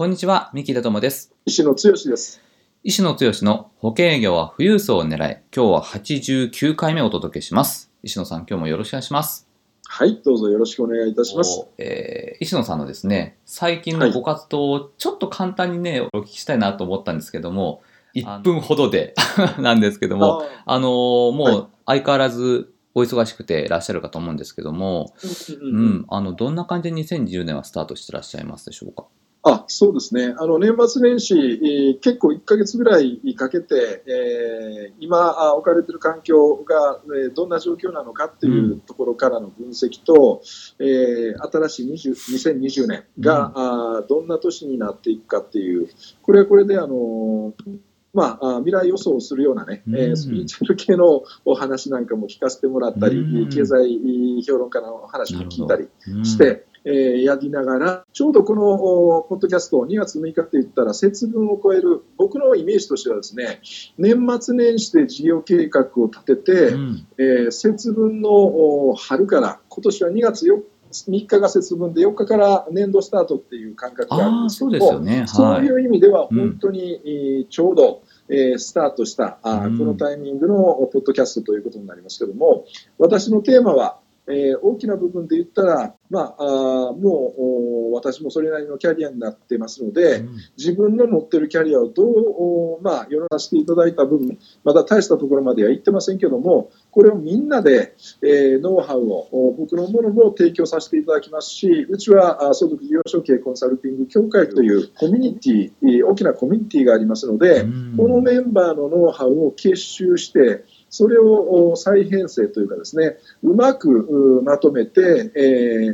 [0.00, 1.34] こんにちは、三木田智です。
[1.44, 2.40] 石野剛です。
[2.84, 7.92] 石野剛の保険営業は富裕層を狙い、今日は89回目をお届けします。
[8.02, 9.46] 石野さん、今日もよろしくお願いします。
[9.86, 11.60] はい、どうぞよろしくお願いいたします。
[11.60, 17.82] おえー石野さんのですね、最近のご活動をちょっと簡単にね、お聞きしたいなと思ったんですけども、
[18.14, 19.12] 1分ほどで
[19.60, 29.04] なんですけども、ああのーもはいう相変わらずお忙しくていらっしゃるかと思うんですけども、ーううんん、あの、どんな感じで2020年はスタートしてらっしゃいますでしょうか？
[29.42, 40.42] あそうですね、あの年末年始、えー結構1ヶ月ぐらいかけて、えー今あ置かれている環境が、えーどんな状況なのかっていううところからの分析と、
[40.78, 45.88] えー新しい20 2020年が、あーどんな年になっていくかっていう、
[46.22, 47.78] これはこれで、あのー
[48.12, 50.12] まあ、あ未来予想をするようなね、えうん。
[50.12, 53.48] ースピーチュアル系のお話なんかも聞かせてもらったり、うん。
[53.50, 56.24] 経済評論家の話も聞いたり、うん。
[56.24, 63.60] して、えーやりながら、ちょうどこのおポッドキャスト、2月6日って言ったら、節分を超える、僕のイメージとしてはですね、
[63.98, 70.60] 年末年始で事業計画を立てて、うんえー節分のお春から、今年は2月4
[70.92, 75.16] 3日が節分で4日から年度スタートっていう感覚があるんですけそうども、ですよね。
[75.18, 75.28] はい。
[75.28, 80.54] そういう意味ではうん本当に、えーちょうど、えースタートしたあーうんこのタイミングの
[80.92, 82.64] ポッドキャストということになりますけども、
[82.98, 83.98] 私のテーマは、
[84.30, 87.42] えー大きな部分で言ったら、まあ、あーもう
[87.90, 90.36] お私もそれなりのキャリアになってますので、うん。
[90.56, 107.96] 自分の持ってるキャリアをどう、おまあ、世の中していただいた部分、まだ大したところまでは行ってませんけども、これをみんなで、えーノウハウを、お僕のものも提供させていただきますし、うちはあ相続事業承継コンサルティング協会というコミュニティ、えー大きなコミュニティがありますので、うん。
[107.96, 115.40] このメンバーのノウハウを結集して、それを再編成というかですね、うまくまとめて、え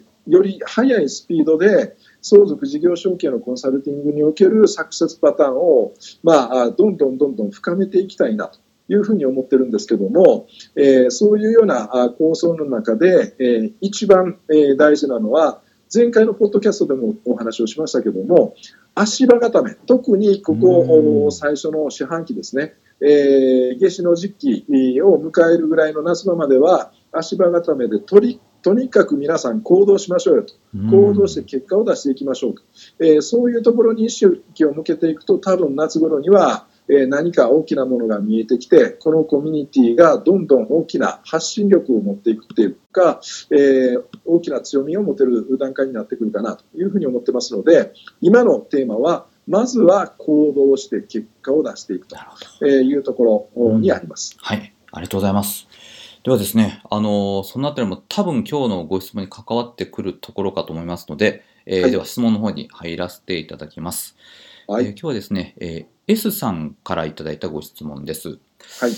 [0.00, 15.61] ーより速いスピードで相続事業承継のコンサルティングにおけるサクセスパターンを、まあ、どんどんどんどん深めていきたいなというふうに思ってるんですけども、えーそういうような構想の中で、えー一番、えー大事なのは、
[15.94, 18.54] 前回のポッドキャストでもお話をしましたけども、
[18.94, 30.54] 足場固め、特にここ最初の四半期ですね、えー夏至の時期を迎えるぐらいの夏場までは、足場固めでとりとにかく皆さん行動しましょうよと、
[30.90, 32.62] 行動して結果を出していきましょうと、
[33.00, 43.20] えーそういうところに意識を向けていくと、多分夏頃には、えー何か大きなものが見えてきて、このコミュニティがどんどん大きな発信力を持っていくっていうか、
[43.50, 52.16] えー大きな強みを持てる段階になってくるかなというふうに思ってますので、今のテーマは、まずは行動して結果を出していくと。
[52.66, 54.36] いうところにあります。
[54.38, 54.72] はい。
[54.92, 55.66] ありがとうございます。
[56.22, 64.16] ではですね、あのーそのあたりも多分今日のご質問に関わってくるところかと思いますので、えーはいでは質問の方に入らせていただきます。
[64.68, 64.86] はい。
[64.86, 68.38] えー今日はですね、えー S さんからいただいたご質問です。
[68.80, 68.92] はい。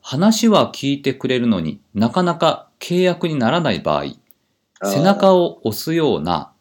[0.00, 4.04] 話は聞いてくれるのになかなか契約にならない場合、
[4.84, 6.52] 背中を押すような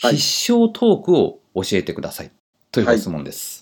[0.00, 2.32] はい必勝トークを教えてください。
[2.70, 3.61] というご質問です。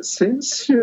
[0.00, 0.74] 先週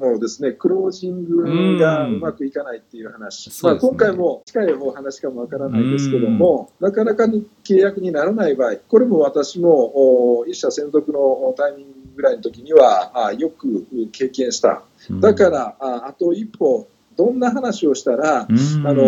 [0.00, 3.90] もですね、クロージングがうまくいかないっていう話、まあ、そうですね。
[3.90, 14.82] 今回も近いお話かもわからないですけども、なかなかに契約にならない場合、これも私もお一社専属のタイミングぐらいの時にはあよく経験した。
[15.08, 15.20] うん。
[15.20, 16.86] だから、ああと一歩、
[17.18, 18.86] どんな話をしたら、うん。
[18.86, 19.02] あの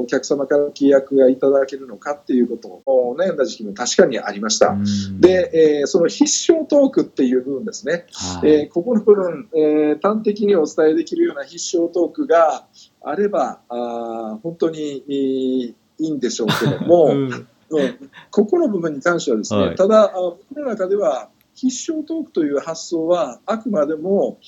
[0.00, 4.68] お客様から契約がいただけるのかっていうことを悩んだ時期も確かにありました。
[4.68, 5.20] うん。
[5.20, 8.04] で、えーその必勝トークっていう部分ですね。
[8.12, 8.50] はい。
[8.50, 12.66] えーここの部分、えー端的にお伝えできるような必勝トークが
[13.02, 17.48] あれば、あー本当にいいんでしょうけども、 うん。
[17.70, 18.10] うん。
[18.30, 19.76] ここの部分に関してはですね、はい。
[19.76, 24.38] ただ、あ僕の中では、必勝トークという発想は、あくまでも、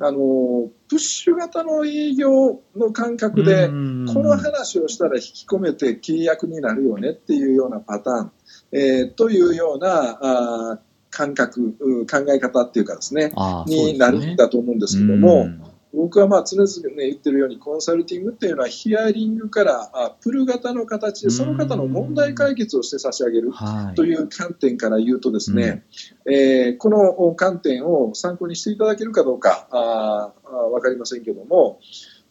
[0.00, 8.32] あの、プッシュ型の営業の感覚で、うんこの話をしたら引き込めて契約になるよねっていうようなパターン、
[8.72, 10.78] えーというようなあー
[11.10, 13.32] 感覚、う考え方っていうかですね。
[13.66, 15.48] になるんだと思うんですけども、
[15.94, 23.52] 僕はまあ常々、ね、言ってるようにコンサルティングっていうのはヒアリングからあプル型の形でその方の問題解決をして差し上げる
[23.94, 25.84] という観点から言うとですね、
[26.24, 31.80] うん、えー、この観点を参考にしていただけるかどうかああ分かりませんけども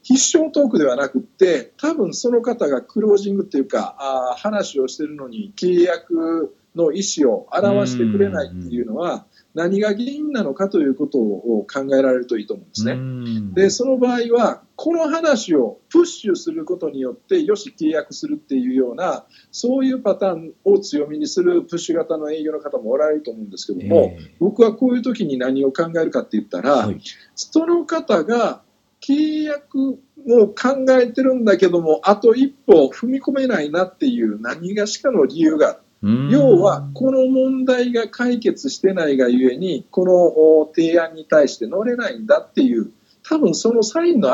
[0.03, 9.25] 必勝トークではなくって多分その方がクロージングっていうかあ話をしてるのに契約の意思を表してくれないっていうのは、
[9.57, 13.63] 何が原因なのかということを考えられるといいと思うんですね。
[13.63, 27.01] で、その場合は、この話をプッシュすることによって、よし、契約するっていうような、そういうパターンを強みにするプッシュ型の営業の方もおられると思うんですけども、えー、僕はこういう時に何を考えるかって言ったら、はい、
[27.33, 28.62] その方が
[29.01, 30.00] 契約
[30.30, 35.80] を考えてるんだけども、あと一歩踏み込めないなっていう何がしかの理由がある。
[36.04, 42.92] 要は、この問題が解決してないがゆえに、この提案に対して乗れないんだっていう、
[43.24, 44.30] 多分そのサインの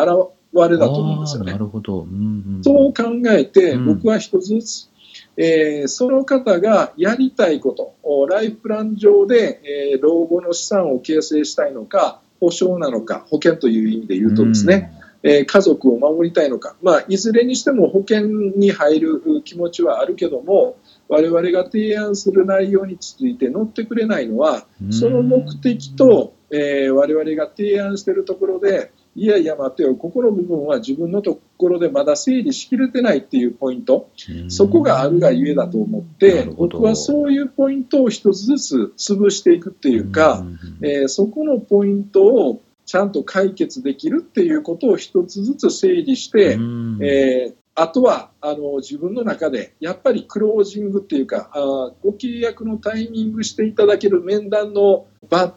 [0.54, 1.54] 表れだと思うんですよね。
[1.54, 2.02] なるほど。
[2.02, 4.90] うんうん、そう考えて、僕は一つずつ、
[5.38, 14.92] えー、その方がやりたいこと、ライフプラン上で、えー、老後の資産を形成したいのか、保証なのか、保険という意味で言うとですね、
[15.24, 18.28] うん、えー、家族を守りたいのか、まあ、いずれにしても保険
[18.58, 20.76] に入る気持ちはあるけども、
[21.10, 34.10] 我々が提案する内容について乗ってくれないのは、その目的と、えー、我々が提案しているところで、いやいや待てよ、ここの部分は自分のところでまだ整理しきれてないっていうポイント、
[34.48, 40.44] そこがあるがゆえだと思って、僕はそういうポイントを一つずつ潰していくっていうか、
[40.82, 46.54] えー、そこのポイントをちゃんと解決できるっていうことを一つずつ整理して、
[47.02, 55.54] えー、あとはあの自分の中でやっぱりクロージングっていうかあご契約のタイミングしていただける面談の場っ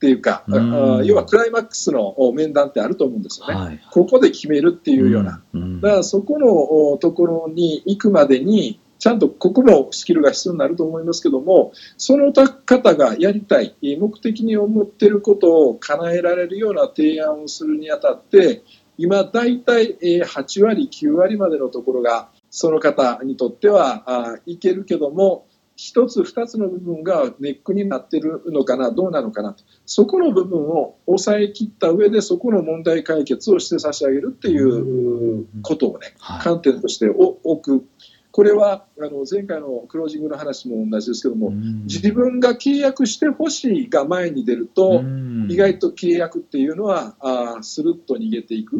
[0.00, 5.62] ていうか、うあ要はクライマックスの面談ってあると思うんですよね、はい、ここで決めるっていうような、うん。
[5.62, 18.62] うん、だからそこのところに行くまでにちゃんとここもスキルが必要になると思いますけどもその方がやりたい目的に思っていることを叶えられるような提案をするにあたって
[18.98, 25.46] 今、大体8割、9割までのところが、その方にとってはいけるけども、
[25.76, 37.86] 一つ、二つの部分がネックになってるのかな、どうなのかなと、そこの部分を抑えきった上で、そこの問題解決をして差し上げるっていうことをね、観点として置く
[38.38, 45.02] これはあの前回のクロージングの話も同じですけども、自分が契約してほしいが前に出ると、
[45.48, 48.76] 意外と契約っていうのはあスルッと逃げていく。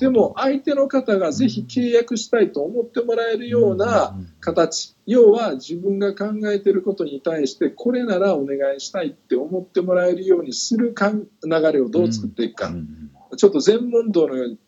[0.00, 10.96] でも相手の方がぜひ契約したいと思ってもらえるような形、要は自分が考えていることに対して、これならお願いしたいって思ってもらえるようにする
[11.44, 12.72] 流れをどう作っていくか。
[13.36, 14.58] ちょっと全問答のように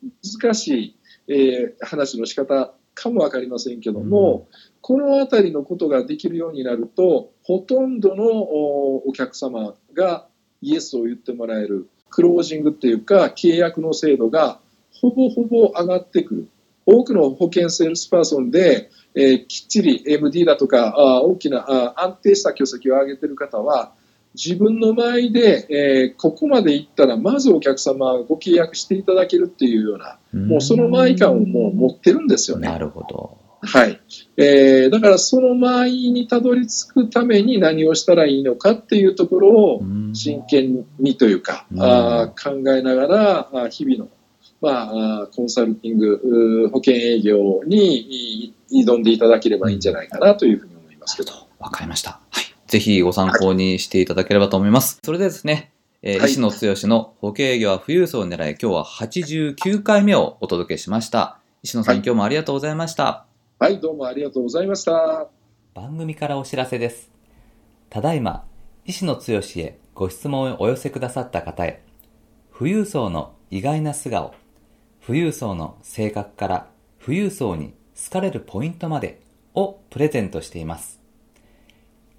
[0.40, 0.96] 難しい、
[1.26, 10.26] えー、話の仕方かも分かりませんけども、うん、この辺りのことができるようになると、ほとんどのお客様が
[10.60, 14.60] イエスを言ってもらえる、クロージングっていうか、契約の精度が
[14.92, 16.48] ほぼほぼ上がってくる。
[16.84, 23.92] 多くの保険セールスパーソンで、えー、きっちり MD だとかあ大きなあ安定した業績を上げている方は
[24.34, 32.68] 自分の場合で、えー、ここまでいったら、まずお客様ご契約していただけるっていうような、もうその間合い感をもう持ってるんですよね。
[32.68, 33.38] なるほど。
[33.64, 34.00] はい。
[34.36, 39.82] えー、だからその間合いにたどり着くために何をしたらいいのかっていうところを
[40.14, 44.08] 真剣にというか、あ考えながら、日々の、
[44.60, 51.32] まあ、コンサルティング、保険営業に挑んでいただければいいんじゃないかなというふうに思いますけど。
[51.60, 52.21] わかりました。
[52.72, 52.80] はい。
[52.80, 54.98] ぜひご参考にしていただければと思います。
[55.04, 56.56] それでですね、えーはい、石野剛
[56.88, 61.38] の保険営業は富裕層を狙い、今日は89回目をお届けしました。
[61.62, 63.26] 石野さん、はい、今日もありがとうございました。
[63.58, 65.28] はい、どうもありがとうございました。
[65.74, 67.10] 番組からお知らせです。
[67.90, 68.44] ただいま、
[68.86, 71.82] 石野剛へご質問をお寄せくださった方へ、
[72.56, 74.34] 富裕層の意外な素顔、
[75.06, 76.66] 富裕層の性格から
[77.04, 79.20] 富裕層に好かれるポイントまで
[79.54, 81.01] をプレゼントしています。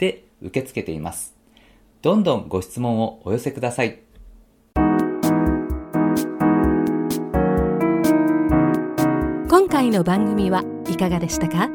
[0.00, 1.36] で受け付けています。
[2.02, 4.00] どんどんご質問をお寄せください。
[9.48, 11.68] 今回の番組はいかがでしたか？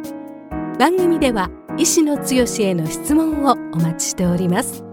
[0.79, 4.83] 番組では医師の強への質問をお待ちしております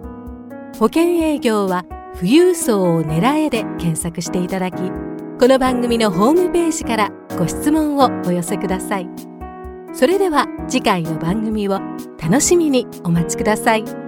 [0.78, 1.84] 保険営業は
[2.14, 9.31] 富裕層を狙えで検索していただきこの番組のホームページからご質問をお寄せください。
[9.94, 11.80] それでは次回の番組を
[12.20, 14.01] 楽しみにお待ちください。